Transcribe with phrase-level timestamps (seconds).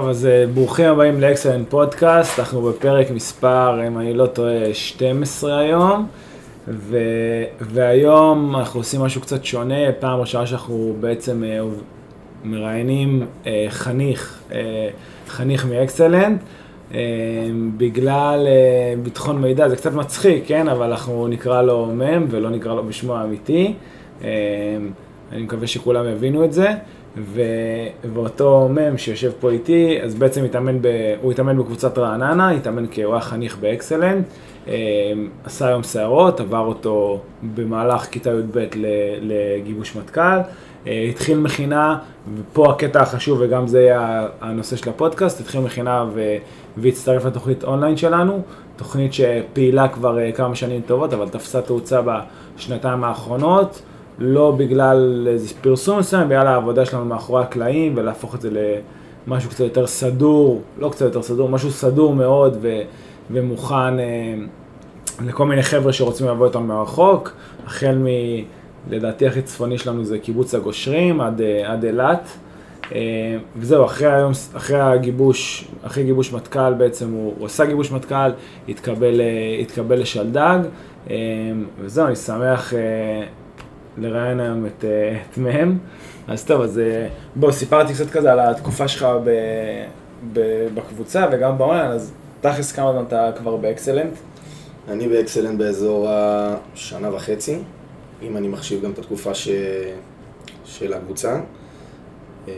[0.00, 5.58] טוב, אז אה, ברוכים הבאים לאקסלנט פודקאסט, אנחנו בפרק מספר, אם אני לא טועה, 12
[5.58, 6.06] היום,
[6.68, 6.98] ו...
[7.60, 11.60] והיום אנחנו עושים משהו קצת שונה, פעם ראשונה שאנחנו בעצם אה,
[12.44, 14.42] מראיינים אה, חניך,
[15.28, 16.40] חניך מאקסלנט,
[17.76, 18.46] בגלל
[19.02, 20.68] ביטחון מידע, זה קצת מצחיק, כן?
[20.68, 23.74] אבל אנחנו נקרא לו מ' ולא נקרא לו בשמו האמיתי.
[25.32, 26.68] אני מקווה שכולם יבינו את זה.
[27.16, 27.42] ו...
[28.14, 30.86] ואותו מ' שיושב פה איתי, אז בעצם התאמן ב...
[31.22, 34.26] הוא התאמן בקבוצת רעננה, התאמן כאורח חניך באקסלנט,
[34.68, 34.74] אה,
[35.44, 37.20] עשה היום שערות, עבר אותו
[37.54, 38.66] במהלך כיתה י"ב
[39.20, 40.38] לגיבוש מטכ"ל,
[40.86, 41.98] אה, התחיל מכינה,
[42.36, 46.36] ופה הקטע החשוב וגם זה יהיה הנושא של הפודקאסט, התחיל מכינה ו...
[46.76, 48.42] והצטרף לתוכנית אונליין שלנו,
[48.76, 52.00] תוכנית שפעילה כבר אה, כמה שנים טובות, אבל תפסה תאוצה
[52.56, 53.82] בשנתיים האחרונות.
[54.18, 58.50] לא בגלל איזה פרסום מסוים, בגלל העבודה שלנו מאחורי הקלעים ולהפוך את זה
[59.26, 62.80] למשהו קצת יותר סדור, לא קצת יותר סדור, משהו סדור מאוד ו,
[63.30, 64.34] ומוכן אה,
[65.26, 67.32] לכל מיני חבר'ה שרוצים לעבוד איתנו מרחוק,
[67.66, 68.06] החל מ...
[68.90, 72.28] לדעתי הכי צפוני שלנו זה קיבוץ הגושרים עד, אה, עד אילת.
[72.94, 78.30] אה, וזהו, אחרי היום, אחרי הגיבוש, אחרי גיבוש מטכ"ל בעצם הוא, הוא עשה גיבוש מטכ"ל,
[78.68, 80.58] התקבל, אה, התקבל לשלדג,
[81.80, 82.72] וזהו, אני שמח
[83.98, 85.78] לראיין היום את, אה, את מהם.
[86.28, 89.30] אז טוב, אז אה, בוא, סיפרתי קצת כזה על התקופה שלך ב,
[90.32, 94.12] ב, בקבוצה וגם באונליין, אז תכלס כמה זמן אתה כבר באקסלנט?
[94.88, 97.58] אני באקסלנט באזור השנה וחצי,
[98.22, 99.48] אם אני מחשיב גם את התקופה ש...
[100.64, 101.40] של הקבוצה.
[102.48, 102.54] אה,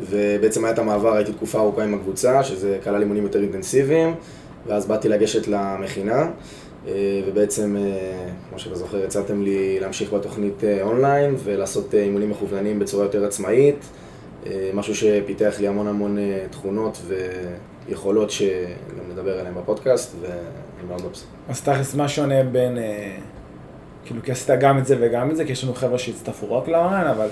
[0.00, 4.14] ובעצם היה את המעבר, הייתי תקופה ארוכה עם הקבוצה, שזה כלל אימונים יותר אינטנסיביים,
[4.66, 6.30] ואז באתי לגשת למכינה.
[6.86, 12.78] אה, ובעצם, אה, כמו שאתה זוכר, הצעתם לי להמשיך בתוכנית אה, אונליין ולעשות אימונים מכווננים
[12.78, 13.86] בצורה יותר עצמאית,
[14.74, 16.18] משהו שפיתח לי המון המון
[16.50, 17.02] תכונות
[17.88, 21.28] ויכולות שגם נדבר עליהן בפודקאסט, ואני מאוד מבסוט.
[21.48, 22.78] אז תכלס, מה שונה בין,
[24.04, 26.68] כאילו, כי עשית גם את זה וגם את זה, כי יש לנו חבר'ה שהצטרפו רק
[26.68, 27.28] לאונליין, אבל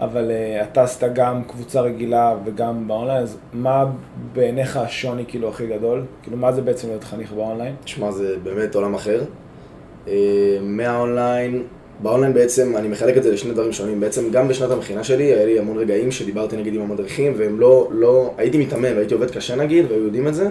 [0.00, 3.84] אבל אה, אתה עשית גם קבוצה רגילה וגם באונליין, אז מה
[4.32, 6.04] בעיניך השוני כאילו הכי גדול?
[6.22, 7.74] כאילו מה זה בעצם להיות חניך באונליין?
[7.84, 9.22] תשמע, זה באמת עולם אחר.
[10.06, 10.08] אה,
[10.62, 11.62] מהאונליין,
[12.02, 14.00] באונליין בעצם, אני מחלק את זה לשני דברים שונים.
[14.00, 17.88] בעצם גם בשנת המכינה שלי, היה לי המון רגעים שדיברתי נגיד עם המדריכים, והם לא,
[17.92, 20.48] לא, הייתי מתאמן והייתי עובד קשה נגיד, והיו יודעים את זה,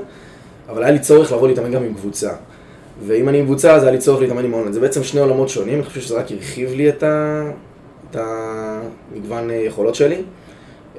[0.70, 2.32] אבל היה לי צורך לבוא להתאמן גם עם קבוצה.
[3.06, 4.74] ואם אני עם קבוצה, אז היה לי צורך להתאמן עם אונליין.
[4.74, 7.44] זה בעצם שני עולמות שונים, אני חושב שזה רק הרחיב לי את, ה...
[8.20, 10.22] המגוון אה, יכולות שלי.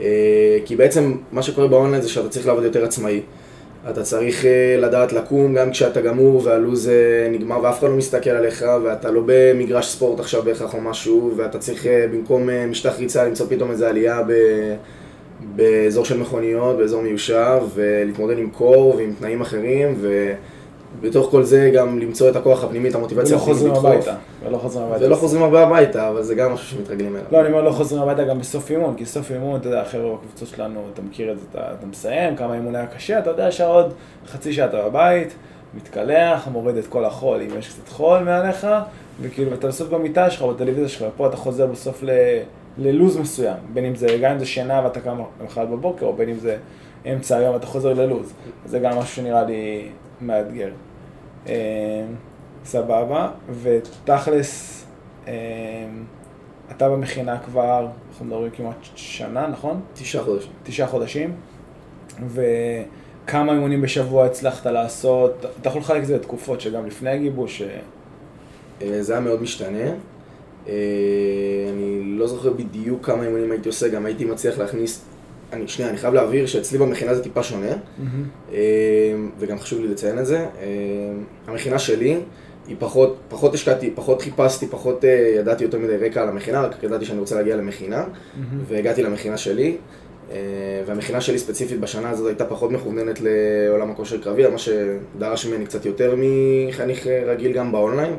[0.01, 3.21] אה, כי בעצם מה שקורה באונליין זה שאתה צריך לעבוד יותר עצמאי.
[3.91, 6.91] אתה צריך אה, לדעת לקום גם כשאתה גמור והלו"ז
[7.31, 11.59] נגמר ואף אחד לא מסתכל עליך ואתה לא במגרש ספורט עכשיו בהכרח או משהו ואתה
[11.59, 14.33] צריך במקום משטח ריצה למצוא פתאום איזו עלייה ב...
[15.57, 20.33] באזור של מכוניות, באזור מיושב ולהתמודד עם קור ועם תנאים אחרים ו...
[21.01, 23.73] בתוך כל זה גם למצוא את הכוח הפנימי, את המוטיבציה הפנימית לדחוף.
[23.73, 24.15] ולא חוזרים הביתה.
[24.45, 25.05] ולא חוזרים הביתה.
[25.07, 27.27] ולא חוזרים הרבה הביתה, אבל זה גם משהו שמתרגלים אליו.
[27.33, 30.17] לא, אני אומר לא חוזרים הביתה גם בסוף אימון, כי סוף אימון, אתה יודע, החבר'ה
[30.17, 33.51] בקבוצות שלנו, אתה מכיר את זה, אתה, אתה מסיים, כמה אימון היה קשה, אתה יודע
[33.51, 33.93] שעוד
[34.27, 35.35] חצי שעה אתה בבית,
[35.75, 38.67] מתקלח, מוריד את כל החול, אם יש קצת חול מעליך,
[39.21, 42.11] וכאילו, אתה בסוף במיטה שלך, בטלוויזיה שלך, פה אתה חוזר בסוף ל...
[42.79, 46.29] ללוז מסוים, בין אם זה, גם אם זה שינה ואתה קם למחרת בבוקר, או בין
[46.29, 46.57] אם זה
[47.13, 48.33] אמצע היום ואתה חוזר ללוז.
[48.67, 49.89] זה גם משהו שנראה לי
[50.21, 50.69] מאתגר.
[51.49, 52.05] אה,
[52.65, 53.31] סבבה,
[53.63, 54.85] ותכלס,
[55.29, 55.33] אה,
[56.71, 59.81] אתה במכינה כבר, אנחנו מדברים כמעט שנה, נכון?
[59.95, 60.53] תשעה חודשים.
[60.63, 61.35] תשעה חודשים,
[62.29, 65.45] וכמה אימונים בשבוע הצלחת לעשות?
[65.61, 67.63] אתה יכול לחלק את זה לתקופות שגם לפני הגיבוש...
[68.83, 69.91] אה, זה היה מאוד משתנה.
[70.67, 75.05] אני לא זוכר בדיוק כמה אימונים הייתי עושה, גם הייתי מצליח להכניס
[75.53, 78.53] אני, שנייה, אני חייב להבהיר שאצלי במכינה זה טיפה שונה, mm-hmm.
[79.39, 80.39] וגם חשוב לי לציין את זה.
[80.39, 82.19] אמ, המכינה שלי,
[82.69, 85.07] היא פחות, פחות השקעתי, פחות חיפשתי, פחות uh,
[85.39, 88.39] ידעתי יותר מדי רקע על המכינה, רק ידעתי שאני רוצה להגיע למכינה, mm-hmm.
[88.69, 89.77] והגעתי למכינה שלי.
[89.77, 90.33] Uh,
[90.87, 95.87] והמכינה שלי ספציפית בשנה הזאת הייתה פחות מכווננת לעולם הכושר קרבי, מה שדרש ממני קצת
[95.87, 98.17] יותר מחניך רגיל גם באונליין.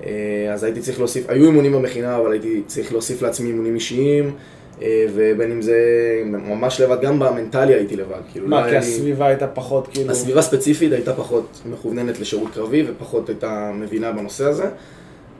[0.00, 0.04] Uh,
[0.52, 4.34] אז הייתי צריך להוסיף, היו אימונים במכינה, אבל הייתי צריך להוסיף לעצמי אימונים אישיים.
[4.82, 5.78] אה, ובין אם זה
[6.24, 8.20] ממש לבד, גם במנטלי הייתי לבד.
[8.32, 10.10] כאילו מה, לא כי הסביבה הייתה פחות כאילו...
[10.10, 14.64] הסביבה ספציפית הייתה פחות מכווננת לשירות קרבי ופחות הייתה מבינה בנושא הזה.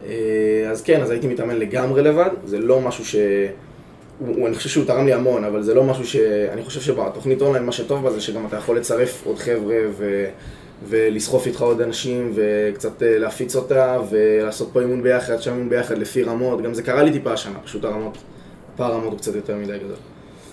[0.06, 3.16] אה, אז כן, אז הייתי מתאמן לגמרי לבד, זה לא משהו ש...
[4.18, 6.16] הוא, אני חושב שהוא תרם לי המון, אבל זה לא משהו ש...
[6.52, 10.24] אני חושב שבתוכנית אונליין מה שטוב בה זה שגם אתה יכול לצרף עוד חבר'ה ו...
[10.88, 15.98] ולסחוף איתך עוד אנשים וקצת אה, להפיץ אותה ולעשות פה אימון ביחד, שם אימון ביחד
[15.98, 18.18] לפי רמות, גם זה קרה לי טיפה השנה, פשוט הרמות
[18.74, 19.96] הפער הוא קצת יותר מדי גדול.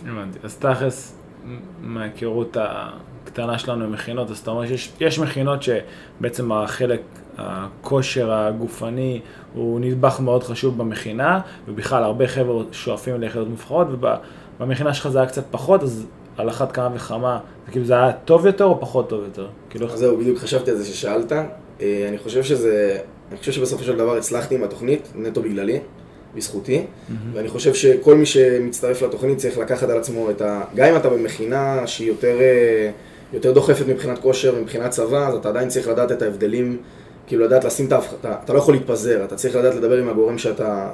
[0.06, 0.40] הבנתי.
[0.44, 1.16] אז תכלס,
[1.82, 7.02] מההיכרות הקטנה שלנו עם מכינות, אז אתה אומר שיש מכינות שבעצם החלק,
[7.38, 9.22] הכושר הגופני
[9.54, 13.88] הוא נדבך מאוד חשוב במכינה, ובכלל הרבה חבר'ה שואפים ליחידות מובחרות,
[14.60, 16.06] ובמכינה שלך זה היה קצת פחות, אז
[16.38, 19.48] על אחת כמה וכמה, זה כאילו זה היה טוב יותר או פחות טוב יותר?
[19.70, 19.98] כאילו...
[19.98, 21.32] זהו, בדיוק חשבתי על זה ששאלת.
[21.32, 23.00] אה, אני חושב שזה,
[23.30, 25.80] אני חושב שבסופו של דבר הצלחתי עם התוכנית, נטו בגללי.
[26.36, 27.14] בזכותי, mm-hmm.
[27.34, 30.62] ואני חושב שכל מי שמצטרף לתוכנית צריך לקחת על עצמו את ה...
[30.76, 32.90] גם אם אתה במכינה שהיא יותר, אה,
[33.34, 36.78] יותר דוחפת מבחינת כושר ומבחינת צבא, אז אתה עדיין צריך לדעת את ההבדלים,
[37.28, 40.38] כאילו לדעת לשים את ההפחתה, אתה לא יכול להתפזר, אתה צריך לדעת לדבר עם הגורם
[40.38, 40.90] שאתה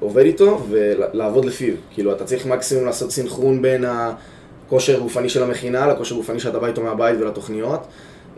[0.00, 5.86] עובד איתו ולעבוד לפיו, כאילו אתה צריך מקסימום לעשות סינכרון בין הכושר הגופני של המכינה
[5.86, 7.80] לכושר הגופני שאתה בא איתו מהבית ולתוכניות.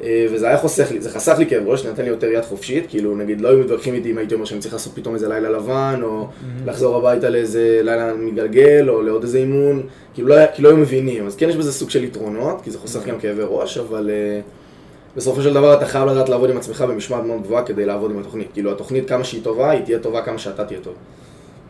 [0.03, 2.87] אה, וזה היה חוסך לי, זה חסך לי כאב ראש, נתן לי יותר יד חופשית,
[2.89, 5.51] כאילו נגיד לא היו מתווכחים איתי אם הייתי אומר שאני צריך לעשות פתאום איזה לילה
[5.51, 6.67] לבן, או mm-hmm.
[6.67, 9.83] לחזור הביתה לאיזה לילה מגלגל, או לעוד איזה אימון,
[10.15, 12.79] כאילו לא, כי לא היו מבינים, אז כן יש בזה סוג של יתרונות, כי זה
[12.79, 16.85] חוסך גם כאבי ראש, אבל uh, בסופו של דבר אתה חייב לדעת לעבוד עם עצמך
[16.89, 20.23] במשמעת מאוד גבוהה כדי לעבוד עם התוכנית, כאילו התוכנית כמה שהיא טובה, היא תהיה טובה
[20.23, 20.95] כמה שאתה תהיה טוב.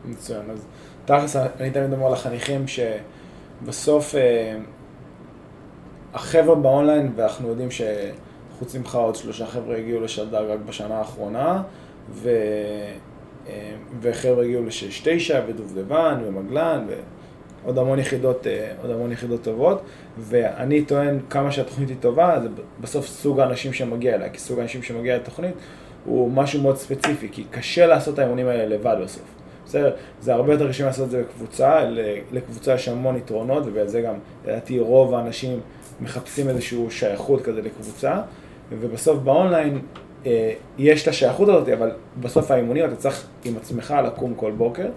[0.04, 0.58] מצוין, אז
[1.04, 4.14] תכלס אני תמיד אומר לחניכים שבסוף...
[4.14, 4.79] Uh...
[6.14, 11.62] החבר'ה באונליין, ואנחנו יודעים שחוץ ממך עוד שלושה חבר'ה הגיעו לשד"ג רק בשנה האחרונה,
[12.10, 12.30] ו...
[13.48, 16.86] אה, וחבר'ה הגיעו לשש תשע, ודובדבן, ומגלן,
[17.64, 19.82] ועוד המון יחידות, אה, עוד המון יחידות טובות,
[20.18, 22.48] ואני טוען כמה שהתוכנית היא טובה, זה
[22.80, 25.54] בסוף סוג האנשים שמגיע אליה, כי סוג האנשים שמגיע לתוכנית
[26.04, 29.39] הוא משהו מאוד ספציפי, כי קשה לעשות את האימונים האלה לבד בסוף.
[29.70, 29.90] בסדר?
[30.20, 31.84] זה הרבה יותר קשה לעשות את זה בקבוצה,
[32.32, 34.14] לקבוצה יש המון יתרונות, ובגלל זה גם,
[34.44, 35.60] לדעתי, רוב האנשים
[36.00, 38.20] מחפשים איזושהי שייכות כזה לקבוצה,
[38.70, 39.80] ובסוף באונליין
[40.26, 41.90] אה, יש את השייכות הזאת, אבל
[42.20, 44.88] בסוף האימונים אתה צריך עם עצמך לקום כל בוקר,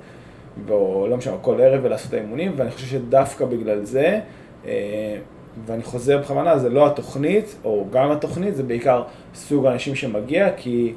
[0.70, 4.20] או לא משנה, כל ערב ולעשות את האימונים, ואני חושב שדווקא בגלל זה,
[4.66, 5.18] אה,
[5.66, 9.04] ואני חוזר בכוונה, זה לא התוכנית, או גם התוכנית, זה בעיקר
[9.36, 10.94] סוג האנשים שמגיע, כי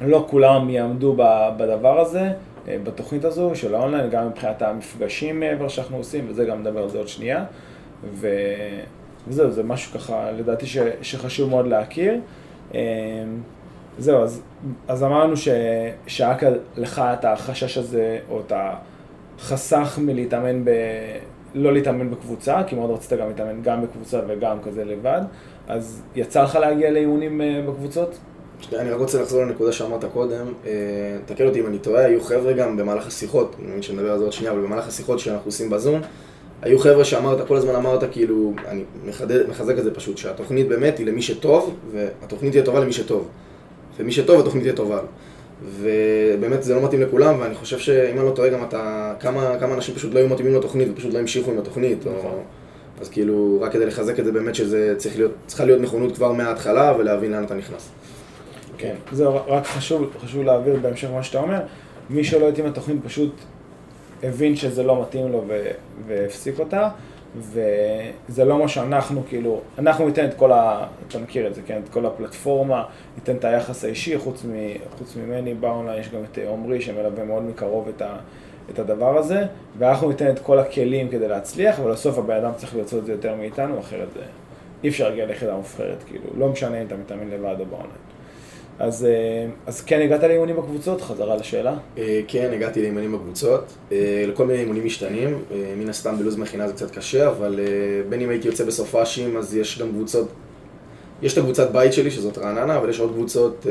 [0.00, 1.16] לא כולם יעמדו
[1.56, 2.32] בדבר הזה,
[2.68, 6.98] בתוכנית הזו של האונליין, גם מבחינת המפגשים מעבר שאנחנו עושים, וזה גם נדבר על זה
[6.98, 7.44] עוד שנייה.
[8.04, 8.28] ו...
[9.28, 12.20] וזהו, זה משהו ככה, לדעתי ש, שחשוב מאוד להכיר.
[12.74, 12.78] אמ,
[13.98, 14.42] זהו, אז,
[14.88, 15.48] אז אמרנו ש,
[16.06, 16.36] שהיה
[16.76, 18.52] לך את החשש הזה, או את
[19.38, 20.70] החסך מלהתאמן ב...
[21.54, 25.20] לא להתאמן בקבוצה, כי מאוד רצית גם להתאמן גם בקבוצה וגם כזה לבד,
[25.68, 28.18] אז יצא לך להגיע לאימונים אה, בקבוצות?
[28.72, 30.70] אני רק רוצה לחזור לנקודה שאמרת קודם, אה,
[31.26, 34.24] תקן אותי אם אני טועה, היו חבר'ה גם במהלך השיחות, אני מבין שנדבר על זה
[34.24, 36.00] עוד שנייה, אבל במהלך השיחות שאנחנו עושים בזום,
[36.62, 40.98] היו חבר'ה שאמרת, כל הזמן אמרת כאילו, אני מחדד, מחזק את זה פשוט, שהתוכנית באמת
[40.98, 43.28] היא למי שטוב, והתוכנית תהיה טובה למי שטוב.
[43.98, 45.08] ומי שטוב, התוכנית תהיה טובה לו.
[45.80, 49.74] ובאמת זה לא מתאים לכולם, ואני חושב שאם אני לא טועה גם אתה, כמה, כמה
[49.74, 52.06] אנשים פשוט לא היו מתאימים לתוכנית ופשוט לא המשיכו עם התוכנית.
[52.06, 52.38] או, נכון.
[53.00, 56.32] אז כאילו, רק כדי לחזק את זה באמת שזה צריך להיות, צריכה להיות נכונות כבר
[56.32, 57.88] מההתחלה ולהבין לאן אתה נכנס.
[58.82, 61.60] כן, זהו, רק חשוב, חשוב להעביר בהמשך מה שאתה אומר,
[62.10, 63.34] מי שלא התאים לתוכנית פשוט
[64.22, 65.70] הבין שזה לא מתאים לו ו-
[66.06, 66.88] והפסיק אותה,
[67.36, 70.86] וזה לא מה שאנחנו, כאילו, אנחנו ניתן את כל ה...
[71.08, 71.80] אתה מכיר את זה, כן?
[71.84, 72.84] את כל הפלטפורמה,
[73.16, 74.50] ניתן את היחס האישי, חוץ, מ,
[74.98, 78.16] חוץ ממני באונליין יש גם את עמרי שמלווה מאוד מקרוב את, ה,
[78.70, 79.44] את הדבר הזה,
[79.78, 83.12] ואנחנו ניתן את כל הכלים כדי להצליח, אבל בסוף הבן אדם צריך לרצות את זה
[83.12, 84.20] יותר מאיתנו, אחרת זה...
[84.84, 88.11] אי אפשר להגיע ליחידה מובחרת, כאילו, לא משנה אם אתה מתאמן לבד או באונליין.
[88.78, 91.00] אז, אה, אז כן הגעת לאימונים בקבוצות?
[91.00, 91.74] חזרה לשאלה.
[91.98, 95.42] אה, כן, הגעתי לאימונים בקבוצות, אה, לכל מיני אימונים משתנים,
[95.78, 97.60] מן הסתם בלו"ז מכינה זה קצת קשה, אבל
[98.08, 100.28] בין אם הייתי יוצא בסופאשים, אז יש גם קבוצות,
[101.22, 103.66] יש את הקבוצת בית שלי, שזאת רעננה, אבל יש עוד קבוצות,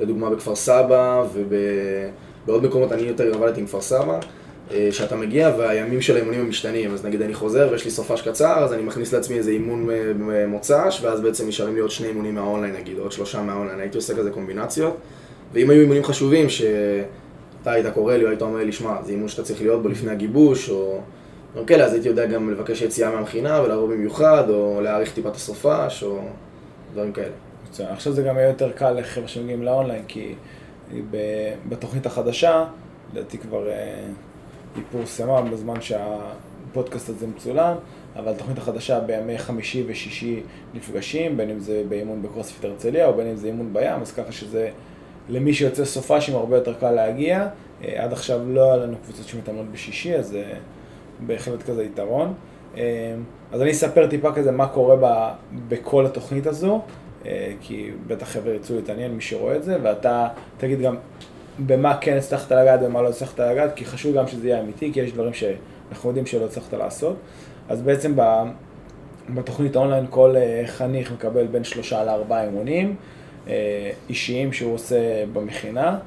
[0.00, 4.20] לדוגמה בכפר סבא ובעוד מקומות, אני יותר עבדתי עם כפר סבא.
[4.72, 8.22] אה, שאתה מגיע והימים של האימונים הם משתנים, אז נגיד אני חוזר ויש לי סופש
[8.22, 12.08] קצר, אז אני מכניס לעצמי איזה אימון אה, מוצ"ש, ואז בעצם נשארים לי עוד שני
[12.08, 14.96] אימונים מהאונליין נגיד, עוד שלושה מהאונליין, הייתי עושה כזה קומבינציות,
[15.52, 19.28] ואם היו אימונים חשובים שאתה היית קורא לי או היית אומר לי, שמע, זה אימון
[19.28, 21.00] שאתה צריך להיות בו לפני הגיבוש, או
[21.52, 25.36] דברים כאלה, אז הייתי יודע גם לבקש יציאה מהמכינה ולעבור במיוחד, או להאריך טיפה את
[25.36, 26.20] הסופש, או
[26.92, 27.32] דברים כאלה.
[27.78, 30.34] עכשיו זה גם יהיה יותר קל לחבר'ה שמגיעים לאונליין, כי
[31.68, 32.64] בתוכנית החדשה,
[33.12, 33.68] לדעתי כבר...
[34.76, 37.74] אה, היא פורסמה בזמן שהפודקאסט הזה מצולם,
[38.16, 40.42] אבל התוכנית החדשה בימי חמישי ושישי
[40.74, 44.32] נפגשים, בין אם זה באימון בקרוספיט הרצליה או בין אם זה אימון בים, אז ככה
[44.32, 44.70] שזה
[45.28, 47.48] למי שיוצא סופ"שים הרבה יותר קל להגיע.
[47.84, 50.44] אה, עד עכשיו לא היה לנו קבוצות שמתאמנות בשישי, אז זה
[51.26, 52.34] בהחלט כזה יתרון.
[52.76, 53.14] אה,
[53.52, 55.32] אז אני אספר טיפה כזה מה קורה ב,
[55.68, 56.80] בכל התוכנית הזו,
[57.26, 60.96] אה, כי בטח חבר'ה ירצו להתעניין, מי שרואה את זה, ואתה תגיד גם
[61.66, 65.00] במה כן הצלחת לגעת ומה לא הצלחת לגעת, כי חשוב גם שזה יהיה אמיתי, כי
[65.00, 65.32] יש דברים
[65.92, 67.16] אנחנו יודעים שלא הצלחת לעשות.
[67.68, 68.14] אז בעצם
[69.34, 72.96] בתוכנית האונליין כל אה, חניך מקבל בין שלושה לארבעה אימונים
[73.48, 75.98] אה, אישיים שהוא עושה במכינה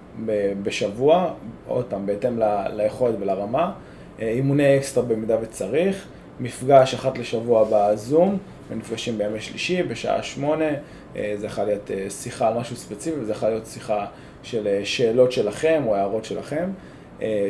[0.64, 1.34] בשבוע,
[1.68, 2.40] עוד פעם, בהתאם
[2.74, 3.72] ליכולת ולרמה,
[4.22, 6.08] אה, אימוני אקסטרה במידה וצריך,
[6.40, 8.38] מפגש אחת לשבוע בזום,
[8.70, 10.70] ונפגשים בימי שלישי בשעה שמונה,
[11.16, 14.06] זה יכול להיות שיחה על משהו ספציפי, וזה יכול להיות שיחה
[14.44, 16.70] של שאלות שלכם או הערות שלכם.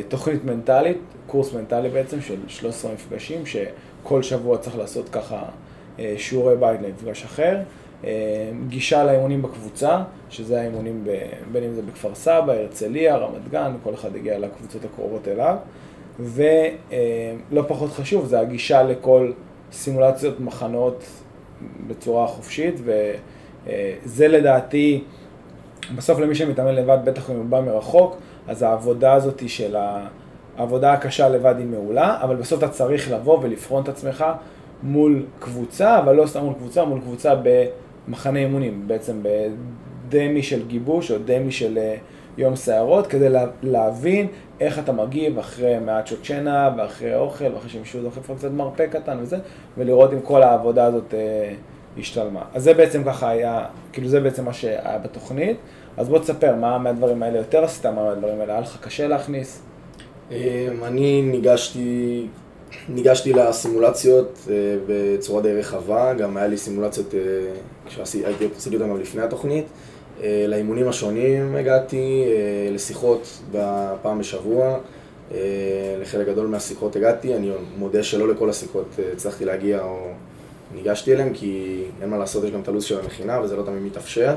[0.08, 5.42] תוכנית מנטלית, קורס מנטלי בעצם של 13 מפגשים, שכל שבוע צריך לעשות ככה
[5.98, 7.58] אה, שיעורי בית למפגש אחר.
[8.04, 8.10] אה,
[8.68, 11.10] גישה לאימונים בקבוצה, שזה האימונים ב,
[11.52, 15.56] בין אם זה בכפר סבא, הרצליה, רמת גן, כל אחד הגיע לקבוצות הקרובות אליו.
[16.20, 16.50] ולא
[17.60, 19.32] אה, פחות חשוב, זה הגישה לכל
[19.72, 21.04] סימולציות מחנות
[21.86, 25.04] בצורה חופשית, וזה לדעתי,
[25.96, 28.16] בסוף למי שמתאמן לבד, בטח אם הוא בא מרחוק,
[28.48, 29.76] אז העבודה הזאת של
[30.56, 34.24] העבודה הקשה לבד היא מעולה, אבל בסוף אתה צריך לבוא ולבחון את עצמך
[34.82, 37.34] מול קבוצה, אבל לא סתם מול קבוצה, מול קבוצה
[38.08, 41.96] במחנה אימונים, בעצם בדמי של גיבוש או דמי של אה,
[42.38, 43.28] יום סערות, כדי
[43.62, 44.26] להבין
[44.60, 49.18] איך אתה מגיב אחרי מעט שעות שינה ואחרי אוכל ואחרי שמישהו לך קצת מרפא קטן
[49.20, 49.36] וזה,
[49.78, 51.54] ולראות אם כל העבודה הזאת אה,
[51.98, 52.42] השתלמה.
[52.54, 55.56] אז זה בעצם ככה היה, כאילו זה בעצם מה שהיה בתוכנית.
[55.96, 59.62] אז בוא תספר מה מהדברים האלה יותר עשית, מה מהדברים האלה היה לך קשה להכניס.
[60.30, 60.36] אמ,
[60.84, 62.26] אני ניגשתי
[62.88, 64.54] ניגשתי לסימולציות אה,
[64.86, 67.20] בצורה די רחבה, גם היה לי סימולציות, אה,
[67.86, 69.64] כשהייתי עשיתי אותן לפני התוכנית.
[70.22, 72.24] אה, לאימונים השונים הגעתי,
[72.70, 73.42] לשיחות
[74.02, 74.78] פעם בשבוע,
[76.00, 80.10] לחלק גדול מהשיחות הגעתי, אני מודה שלא לכל השיחות הצלחתי להגיע או
[80.74, 83.82] ניגשתי אליהן, כי אין מה לעשות, יש גם את הלו"ז של המכינה וזה לא תמיד
[83.82, 84.34] מתאפשר.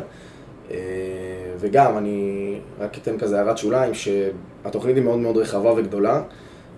[1.59, 6.21] וגם, אני רק אתן כזה הערת שוליים, שהתוכנית היא מאוד מאוד רחבה וגדולה,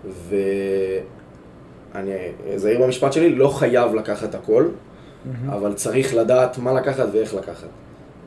[0.04, 0.36] ו...
[1.94, 2.10] אני
[2.56, 5.52] זהיר במשפט שלי, לא חייב לקחת הכל, mm-hmm.
[5.52, 7.68] אבל צריך לדעת מה לקחת ואיך לקחת.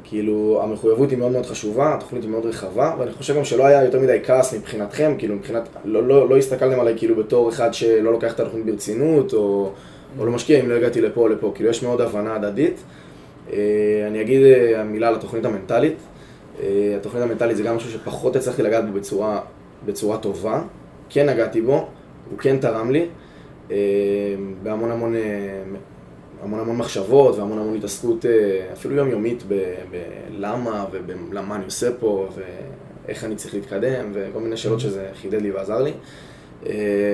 [0.03, 3.83] כאילו, המחויבות היא מאוד מאוד חשובה, התוכנית היא מאוד רחבה, ואני חושב גם שלא היה
[3.83, 8.11] יותר מדי כעס מבחינתכם, כאילו מבחינת, לא, לא, לא הסתכלתם עליי כאילו בתור אחד שלא
[8.11, 9.71] לוקח את התוכנית ברצינות, או.
[10.20, 12.84] או לא משקיע אם לא הגעתי לפה או לפה, כאילו יש מאוד הבנה הדדית.
[13.53, 13.58] אה,
[14.08, 15.98] אני אגיד אה, מילה על התוכנית המנטלית.
[16.60, 19.41] אה, התוכנית המנטלית זה גם משהו שפחות הצלחתי לגעת בו בצורה,
[19.86, 20.62] בצורה טובה,
[21.10, 21.88] כן נגעתי בו,
[22.30, 23.06] הוא כן תרם לי.
[24.63, 25.15] בהמון המון,
[26.44, 28.25] המון המון מחשבות והמון המון התעסקות
[28.74, 29.44] אפילו יומיומית
[30.30, 34.82] בלמה ולמה אני עושה פה ואיך אני צריך להתקדם וכל מיני שאלות mm-hmm.
[34.82, 35.91] שזה חידד לי ועזר לי.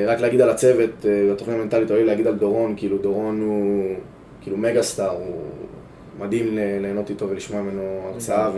[0.08, 3.96] רק להגיד על הצוות, בתוכנית המנטלית, או להגיד על דורון, כאילו דורון הוא
[4.42, 5.42] כאילו מגה סטאר, הוא
[6.20, 8.52] מדהים ליהנות איתו ולשמוע ממנו הרצאה.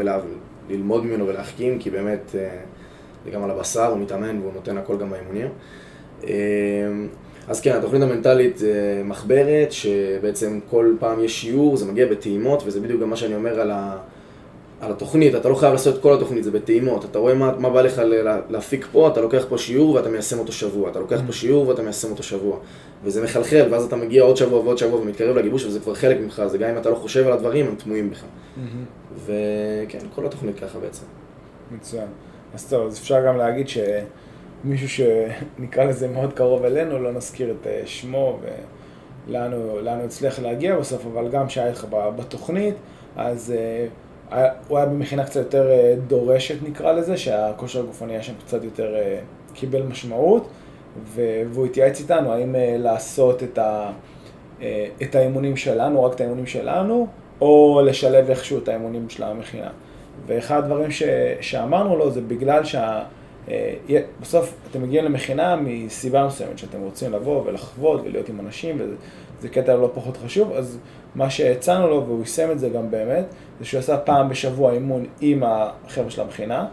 [0.70, 2.36] וללמוד ממנו ולהחכים, כי באמת
[3.26, 5.48] זה גם על הבשר, הוא מתאמן והוא נותן הכל גם באימונים.
[7.48, 12.80] אז כן, התוכנית המנטלית זה מחברת, שבעצם כל פעם יש שיעור, זה מגיע בטעימות, וזה
[12.80, 13.98] בדיוק גם מה שאני אומר על, ה,
[14.82, 15.36] על התוכנית.
[15.36, 17.06] אתה לא חייב לעשות את כל התוכנית, זה בטעימות.
[17.06, 18.02] אתה רואה מה, מה בא לך
[18.50, 20.90] להפיק פה, אתה לוקח פה שיעור ואתה מיישם אותו שבוע.
[20.90, 22.58] אתה לוקח פה שיעור ואתה מיישם אותו שבוע.
[23.04, 26.44] וזה מחלחל, ואז אתה מגיע עוד שבוע ועוד שבוע ומתקרב לגיבוש, וזה כבר חלק ממך,
[26.48, 28.24] זה גם אם אתה לא חושב על הדברים, הם תמוהים בך.
[29.26, 31.06] וכן, כל התוכנית ככה בעצם.
[31.72, 32.08] מצוין.
[32.54, 33.78] אז טוב, אז אפשר גם להגיד ש...
[34.64, 38.40] מישהו שנקרא לזה מאוד קרוב אלינו, לא נזכיר את אה, שמו
[39.28, 42.76] ולאן הוא, הוא הצליח להגיע בסוף, אבל גם שהיה לך בתוכנית,
[43.16, 43.90] אז uh,
[44.68, 48.96] הוא היה במכינה קצת יותר uh, דורשת נקרא לזה, שהכושר הגופני היה שם קצת יותר
[48.96, 50.50] uh, קיבל משמעות,
[51.06, 53.92] והוא התייעץ איתנו האם uh, לעשות את, ה,
[55.02, 57.08] את האימונים שלנו, רק את האימונים שלנו,
[57.42, 59.70] או לשלב איכשהו את האימונים של המכינה.
[60.28, 61.04] ואחד הדברים ש,
[61.42, 63.04] שאמרנו לו זה בגלל שה...
[63.50, 68.78] אה, בסוף אתם מגיעים למכינה מסיבה מסוימת, שאתם רוצים לבוא ולחוות ולהיות עם אנשים,
[69.40, 70.78] וזה קטע לא פחות חשוב, אז
[71.16, 73.26] מה שהצענו לו, והוא יישם את זה גם באמת,
[73.60, 76.66] זה שהוא עשה פעם בשבוע אימון עם החבר'ה של המכינה,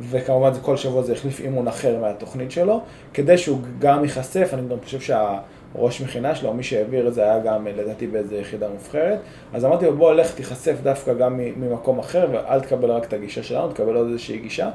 [0.00, 2.80] וכמובן כל שבוע זה החליף אימון אחר מהתוכנית שלו,
[3.14, 7.38] כדי שהוא גם ייחשף, אני גם חושב שהראש מכינה שלו, מי שהעביר את זה היה
[7.38, 9.18] גם לדעתי באיזה יחידה מובחרת,
[9.52, 13.42] אז אמרתי לו בוא לך תיחשף דווקא גם ממקום אחר, ואל תקבל רק את הגישה
[13.42, 14.70] שלנו, תקבל עוד איזושהי גישה.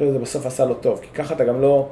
[0.00, 1.88] חושב שזה בסוף עשה לו טוב, כי ככה אתה גם לא...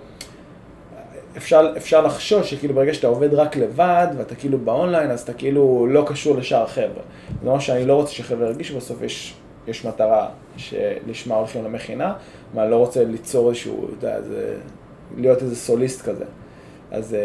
[1.39, 5.87] אפשר, אפשר לחשוש שכאילו ברגע שאתה עובד רק לבד ואתה כאילו באונליין, אז אתה כאילו
[5.91, 7.03] לא קשור לשאר החבר'ה.
[7.43, 9.35] זה מה שאני לא רוצה שחבר'ה ירגישו, בסוף יש,
[9.69, 12.15] יש מטרה שלשמה הולכים למכינה,
[12.55, 14.55] ואני לא רוצה ליצור איזשהו, אתה יודע, זה,
[15.17, 16.25] להיות איזה סוליסט כזה.
[16.91, 17.17] אז...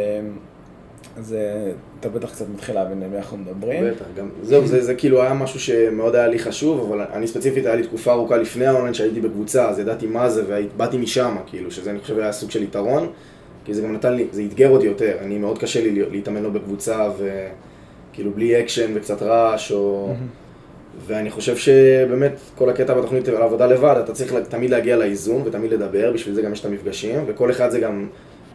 [1.17, 3.83] אז אה, אתה בטח קצת מתחיל להבין למי אנחנו מדברים.
[3.91, 7.65] בטח, גם, זהו, זה, זה כאילו היה משהו שמאוד היה לי חשוב, אבל אני ספציפית,
[7.65, 11.71] היה לי תקופה ארוכה לפני האונליין שהייתי בקבוצה, אז ידעתי מה זה, ובאתי משם, כאילו,
[11.71, 13.11] שזה אני חושב היה סוג של יתרון.
[13.65, 16.51] כי זה גם נתן לי, זה אתגר אותי יותר, אני מאוד קשה לי להתאמן לו
[16.51, 20.13] בקבוצה וכאילו בלי אקשן וקצת רעש או...
[21.07, 25.73] ואני חושב שבאמת כל הקטע בתוכנית על עבודה לבד, אתה צריך תמיד להגיע לאיזון ותמיד
[25.73, 28.07] לדבר, בשביל זה גם יש את המפגשים, וכל אחד זה גם,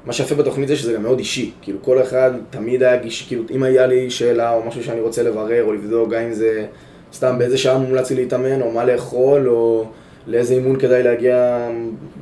[0.07, 3.45] מה שיפה בתוכנית זה שזה גם מאוד אישי, כאילו כל אחד תמיד היה גיש, כאילו
[3.51, 6.67] אם היה לי שאלה או משהו שאני רוצה לברר או לבדוק, גם אם זה
[7.13, 9.87] סתם באיזה שעה מומלץ לי להתאמן, או מה לאכול, או
[10.27, 11.69] לאיזה אימון כדאי להגיע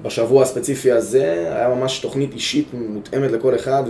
[0.03, 1.25] בשבוע הספציפי הזה,
[1.57, 3.83] היה ממש תוכנית אישית מותאמת לכל אחד,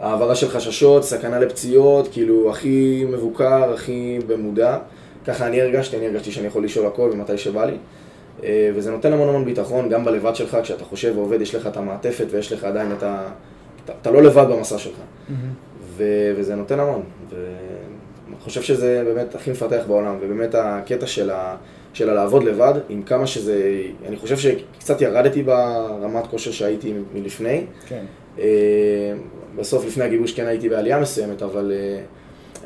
[0.00, 4.78] והעברה של חששות, סכנה לפציעות, כאילו הכי מבוקר, הכי במודע.
[5.26, 7.76] ככה אני הרגשתי, אני הרגשתי שאני יכול לשאול הכל ומתי שבא לי.
[8.44, 11.76] אה, וזה נותן המון המון ביטחון, גם בלבד שלך, כשאתה חושב ועובד, יש לך את
[11.76, 13.28] המעטפת ויש לך עדיין את ה...
[13.84, 14.94] אתה, אתה לא לבד במסע שלך.
[14.94, 15.32] Mm-hmm.
[15.96, 16.04] ו...
[16.36, 17.02] וזה נותן המון.
[17.30, 21.56] ואני חושב שזה באמת הכי מפתח בעולם, ובאמת הקטע של, ה...
[21.92, 23.82] של הלעבוד לבד, עם כמה שזה...
[24.08, 27.64] אני חושב שקצת ירדתי ברמת כושר שהייתי מלפני.
[27.88, 28.04] כן.
[28.38, 28.44] אה,
[29.56, 31.72] בסוף, לפני הגיבוש כן הייתי בעלייה מסוימת, אבל...
[31.74, 32.00] אה,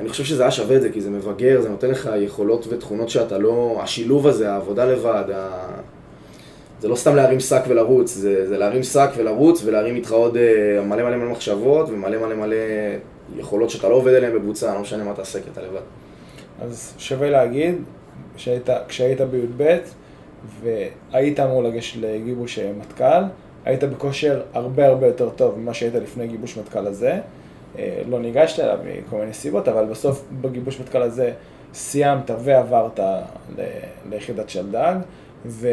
[0.01, 3.09] אני חושב שזה היה שווה את זה, כי זה מבגר, זה נותן לך יכולות ותכונות
[3.09, 3.81] שאתה לא...
[3.83, 5.67] השילוב הזה, העבודה לבד, ה...
[6.81, 10.83] זה לא סתם להרים שק ולרוץ, זה, זה להרים שק ולרוץ ולהרים איתך עוד אה,
[10.83, 12.57] מלא מלא מלא מחשבות ומלא מלא מלא
[13.37, 15.81] יכולות שאתה לא עובד עליהן בקבוצה, לא משנה מה תעשה, כי אתה לבד.
[16.63, 17.75] אז שווה להגיד,
[18.37, 19.79] שהיית, כשהיית בי"ב
[20.61, 23.23] והיית אמור לגשת לגיבוש מטכ"ל,
[23.65, 27.19] היית בכושר הרבה הרבה יותר טוב ממה שהיית לפני גיבוש מטכ"ל הזה.
[27.79, 31.33] אה, לא ניגשת אליו מכל מיני סיבות, אבל בסוף בגיבוש מטכ"ל הזה
[31.75, 33.01] סיימת ועברת
[34.11, 34.95] ליחידת שלדג,
[35.47, 35.69] ו,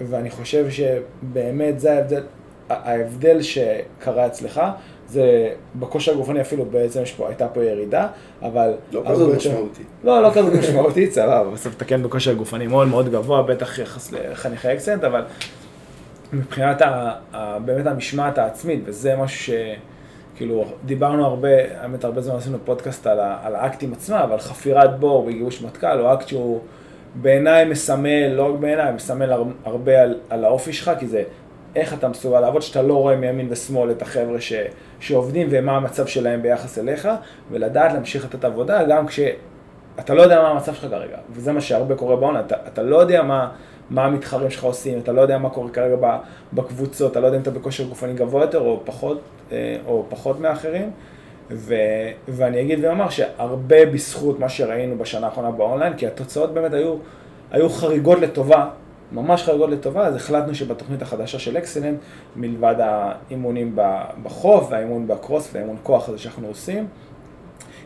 [0.00, 2.22] ואני חושב שבאמת זה ההבדל,
[2.68, 4.60] ההבדל שקרה אצלך,
[5.12, 8.08] זה בכושר הגופני אפילו בעצם פה, הייתה פה ירידה,
[8.42, 8.72] אבל...
[8.92, 9.86] לא כזאת משמעותית.
[10.04, 14.72] לא, לא כזאת משמעותית, סבבה, בסוף תקן בכושר גופני מאוד מאוד גבוה, בטח יחס לחניכי
[14.72, 15.22] אקסנט, אבל
[16.32, 19.50] מבחינת ה, ה, באמת המשמעת העצמית, וזה משהו ש...
[20.36, 21.48] כאילו, דיברנו הרבה,
[21.80, 25.98] האמת הרבה זמן עשינו פודקאסט על, ה, על האקטים עצמם, אבל חפירת בור בגיבוש מטכ"ל
[25.98, 26.60] הוא אקט שהוא
[27.14, 29.32] בעיניי מסמל, לא רק בעיניי, מסמל
[29.64, 31.22] הרבה על, על האופי שלך, כי זה
[31.76, 34.52] איך אתה מסוגל לעבוד, שאתה לא רואה מימין ושמאל את החבר'ה ש,
[35.00, 37.08] שעובדים ומה המצב שלהם ביחס אליך,
[37.50, 41.94] ולדעת להמשיך לתת עבודה גם כשאתה לא יודע מה המצב שלך כרגע, וזה מה שהרבה
[41.94, 43.48] קורה בעונה, אתה, אתה לא יודע מה...
[43.90, 45.96] מה המתחרים שלך עושים, אתה לא יודע מה קורה כרגע
[46.52, 49.20] בקבוצות, אתה לא יודע אם אתה בכושר גופני גבוה יותר או פחות,
[49.52, 50.90] אה, או פחות מאחרים.
[51.50, 51.74] ו,
[52.28, 56.94] ואני אגיד ואומר שהרבה בזכות מה שראינו בשנה האחרונה באונליין, כי התוצאות באמת היו,
[57.50, 58.68] היו חריגות לטובה,
[59.12, 61.98] ממש חריגות לטובה, אז החלטנו שבתוכנית החדשה של אקסלנט,
[62.36, 63.76] מלבד האימונים
[64.22, 66.86] בחוף והאימון בקרוס והאימון כוח הזה שאנחנו עושים,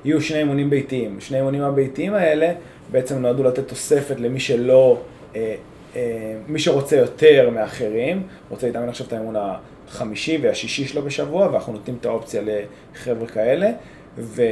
[0.05, 1.21] יהיו שני אימונים ביתיים.
[1.21, 2.53] שני אימונים הביתיים האלה
[2.93, 5.01] בעצם נועדו לתת תוספת למי שלא
[5.37, 5.55] אה,
[5.97, 9.35] אה, מי שרוצה יותר מאחרים, רוצה להתאמן עכשיו את האמון
[9.89, 13.71] החמישי והשישי שלו בשבוע, ואנחנו נותנים את האופציה לחבר'ה כאלה,
[14.19, 14.43] ו,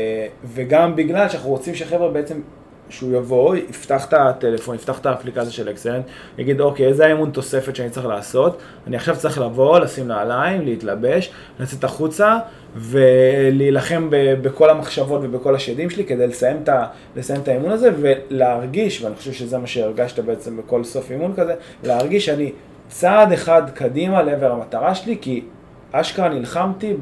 [0.44, 2.40] וגם בגלל שאנחנו רוצים שחבר'ה בעצם
[2.90, 6.04] שהוא יבוא, יפתח את הטלפון, יפתח את האפליקציה של אקסלנט,
[6.38, 8.58] יגיד, אוקיי, איזה האמון תוספת שאני צריך לעשות?
[8.86, 12.38] אני עכשיו צריך לבוא, לשים נעליים, להתלבש, לצאת החוצה
[12.76, 14.08] ולהילחם
[14.42, 16.68] בכל המחשבות ובכל השדים שלי כדי לסיים את,
[17.16, 21.54] לסיים את האמון הזה ולהרגיש, ואני חושב שזה מה שהרגשת בעצם בכל סוף אימון כזה,
[21.82, 22.52] להרגיש שאני
[22.88, 25.44] צעד אחד קדימה לעבר המטרה שלי, כי
[25.92, 26.96] אשכרה נלחמתי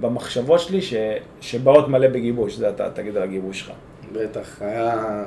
[0.00, 0.94] במחשבות שלי ש,
[1.40, 3.72] שבאות מלא בגיבוש, זה אתה תגיד על הגיבוש שלך.
[4.12, 5.24] בטח, היה...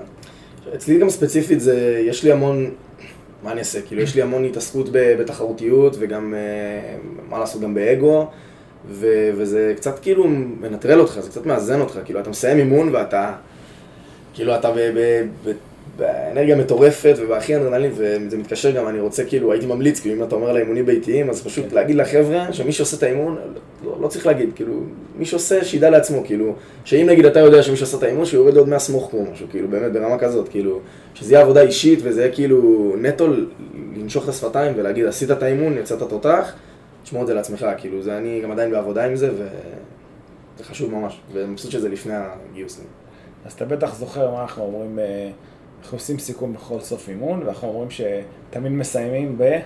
[0.76, 2.72] אצלי גם ספציפית זה, יש לי המון,
[3.44, 3.82] מה אני אעשה?
[3.82, 6.98] כאילו, יש לי המון התעסקות בתחרותיות וגם, אה,
[7.30, 8.28] מה לעשות, גם באגו,
[8.90, 13.34] ו- וזה קצת כאילו מנטרל אותך, זה קצת מאזן אותך, כאילו, אתה מסיים אימון ואתה,
[14.34, 14.76] כאילו, אתה ב...
[14.78, 20.16] ב-, ב- באנרגיה מטורפת ובהכי אנדרנלין, וזה מתקשר גם, אני רוצה כאילו, הייתי ממליץ, כאילו
[20.16, 21.76] אם אתה אומר על האימונים ביתיים, אז פשוט כן.
[21.76, 23.38] להגיד לחבר'ה שמי שעושה את האימון,
[23.86, 24.74] לא, לא צריך להגיד, כאילו,
[25.18, 28.58] מי שעושה, שידע לעצמו, כאילו, שאם נגיד אתה יודע שמי שעושה את האימון, שהוא יורד
[28.58, 30.80] עוד מהסמוך כמו משהו, כאילו, באמת ברמה כזאת, כאילו,
[31.14, 33.28] שזה יהיה עבודה אישית וזה יהיה כאילו נטו
[33.96, 36.54] לנשוך את השפתיים ולהגיד, עשית את האימון, יצאת תותח,
[37.04, 41.20] תשמור את זה לעצמך, כאילו, זה אני גם עדיין בעבודה עם זה, וזה חשוב ממש,
[41.34, 42.82] ומבסוט שזה לפני הגיוס.
[43.46, 45.30] אז אתה בטח זוכר מה אנחנו אומרים אה,
[45.86, 49.60] אנחנו עושים סיכום בכל סוף אימון, ואנחנו אומרים שתמיד מסיימים ב...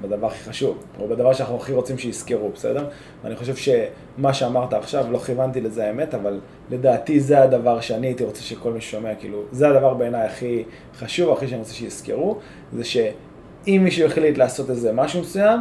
[0.00, 2.88] בדבר הכי חשוב, או בדבר שאנחנו הכי רוצים שיזכרו, בסדר?
[3.24, 8.24] ואני חושב שמה שאמרת עכשיו, לא כיוונתי לזה האמת, אבל לדעתי זה הדבר שאני הייתי
[8.24, 12.38] רוצה שכל מי ששומע, כאילו, זה הדבר בעיניי הכי חשוב, הכי שאני רוצה שיזכרו,
[12.72, 15.60] זה שאם מישהו החליט לעשות איזה משהו מסוים,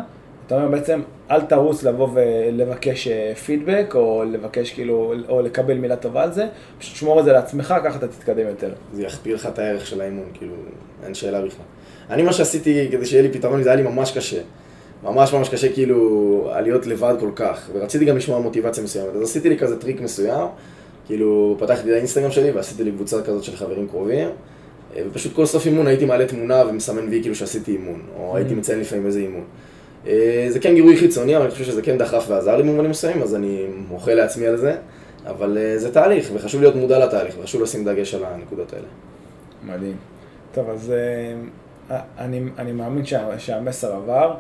[0.51, 3.07] אתה אומר בעצם, אל תרוץ לבוא ולבקש
[3.45, 6.47] פידבק, אה, או לבקש כאילו, או לקבל מילה טובה על זה,
[6.79, 8.73] פשוט שמור את זה לעצמך, ככה אתה תתקדם יותר.
[8.93, 10.53] זה יכפיר לך את הערך של האימון, כאילו,
[11.05, 11.65] אין שאלה בכלל.
[12.09, 14.41] אני מה שעשיתי כדי שיהיה לי פתרון, זה היה לי ממש קשה.
[15.03, 19.49] ממש ממש קשה כאילו להיות לבד כל כך, ורציתי גם לשמוע מוטיבציה מסוימת, אז עשיתי
[19.49, 20.47] לי כזה טריק מסוים,
[21.05, 24.29] כאילו פתחתי את האינסטגרם שלי ועשיתי לי קבוצה כזאת של חברים קרובים,
[24.95, 28.53] אה, ופשוט כל סוף אימון הייתי מעלה תמונה ומסמן וי כאילו שעשיתי אימון, או הייתי
[28.53, 29.43] מציין לפעמים איזה אימון.
[30.07, 33.23] אה, זה כן גירוי חיצוני, אבל אני חושב שזה כן דחף ועזר לי במובנים מסוימים,
[33.23, 34.75] אז אני מוחה לעצמי על זה,
[35.25, 38.87] אבל אה, זה תהליך, וחשוב להיות מודע לתהליך, וחשוב לשים דגש על הנקודות האלה.
[39.63, 39.95] מדהים.
[40.53, 40.93] טוב, אז
[42.17, 44.35] אני, אני מאמין שה, שהמסר עבר,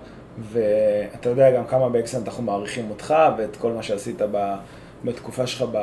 [0.51, 4.53] ואתה יודע גם כמה באקסלנט אנחנו מעריכים אותך ואת כל מה שעשית ב,
[5.05, 5.77] בתקופה שלך, ב,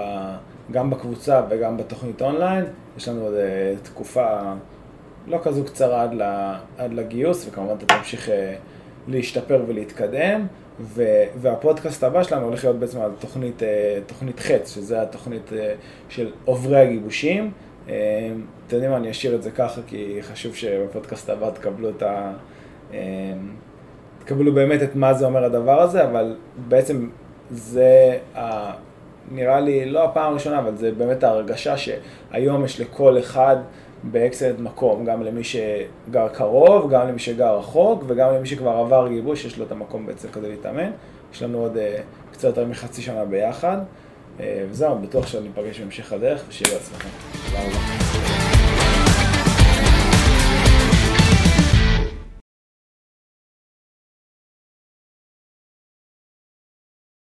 [0.73, 2.65] גם בקבוצה וגם בתוכנית אונליין.
[2.97, 4.27] יש לנו עוד אה, תקופה
[5.27, 8.55] לא כזו קצרה עד, לה, עד לגיוס, וכמובן אתה תמשיך אה,
[9.09, 10.47] להשתפר ולהתקדם.
[10.81, 11.05] ו,
[11.41, 15.51] והפודקאסט הבא שלנו הולך להיות בעצם על תוכנית, אה, תוכנית חץ, שזה התוכנית
[16.09, 17.51] של עוברי הגיבושים.
[17.85, 17.93] אתם
[18.73, 22.33] יודעים מה, אני אשאיר את זה ככה, כי חשוב שבפודקאסט הבא תקבלו את ה...
[24.25, 26.37] תקבלו באמת את מה זה אומר הדבר הזה, אבל
[26.69, 27.09] בעצם
[27.51, 28.71] זה ה...
[29.31, 33.57] נראה לי לא הפעם הראשונה, אבל זה באמת ההרגשה שהיום יש לכל אחד
[34.03, 39.45] באקסלנט מקום, גם למי שגר קרוב, גם למי שגר רחוק, וגם למי שכבר עבר גיבוש,
[39.45, 40.91] יש לו את המקום בעצם כדי להתאמן.
[41.33, 43.77] יש לנו עוד uh, קצת יותר מחצי שנה ביחד,
[44.39, 47.09] uh, וזהו, בטוח שאני אפגש בהמשך הדרך, ושיהיה בהצלחה.
[47.47, 48.18] תודה רבה.